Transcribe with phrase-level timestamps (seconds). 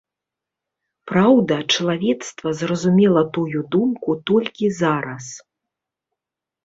[1.11, 5.25] Праўда, чалавецтва зразумела тую думку толькі зараз.